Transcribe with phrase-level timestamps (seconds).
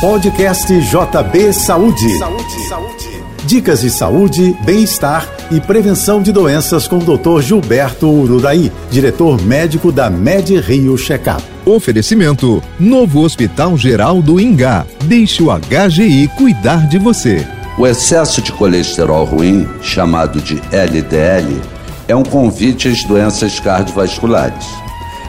[0.00, 2.18] Podcast JB Saúde.
[2.18, 3.24] Saúde, saúde.
[3.46, 7.40] Dicas de saúde, bem-estar e prevenção de doenças com o Dr.
[7.40, 11.42] Gilberto Ururaí, diretor médico da Med Rio Checkup.
[11.64, 14.84] Oferecimento: Novo Hospital Geral do Ingá.
[15.04, 17.46] Deixe o HGI cuidar de você.
[17.78, 21.58] O excesso de colesterol ruim, chamado de LDL,
[22.06, 24.66] é um convite às doenças cardiovasculares.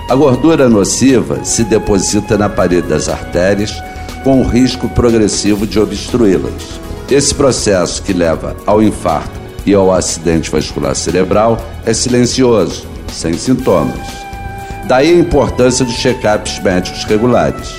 [0.09, 3.81] A gordura nociva se deposita na parede das artérias,
[4.27, 6.81] com o risco progressivo de obstruí-las.
[7.09, 14.05] Esse processo que leva ao infarto e ao acidente vascular cerebral é silencioso, sem sintomas.
[14.85, 17.73] Daí a importância dos check-ups médicos regulares.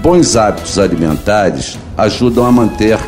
[0.00, 2.98] Bons hábitos alimentares ajudam a manter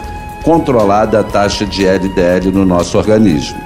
[0.44, 3.58] controlada a taxa de LDL no nosso organismo.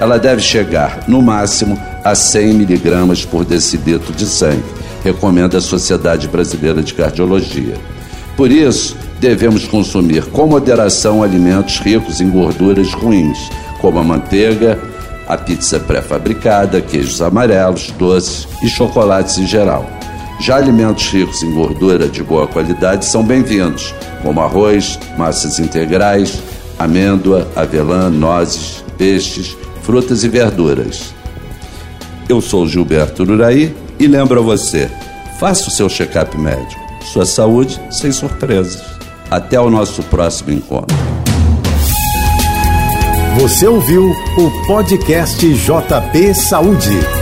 [0.00, 4.64] Ela deve chegar, no máximo, a 100 miligramas por decilitro de sangue,
[5.04, 7.99] recomenda a Sociedade Brasileira de Cardiologia.
[8.40, 13.50] Por isso, devemos consumir com moderação alimentos ricos em gorduras ruins,
[13.82, 14.80] como a manteiga,
[15.28, 19.84] a pizza pré-fabricada, queijos amarelos, doces e chocolates em geral.
[20.40, 26.40] Já alimentos ricos em gordura de boa qualidade são bem-vindos, como arroz, massas integrais,
[26.78, 31.12] amêndoa, avelã, nozes, peixes, frutas e verduras.
[32.26, 34.90] Eu sou Gilberto Uraí e lembro a você:
[35.38, 36.79] faça o seu check-up médico.
[37.02, 38.82] Sua saúde sem surpresas.
[39.30, 40.96] Até o nosso próximo encontro.
[43.38, 47.19] Você ouviu o podcast JP Saúde.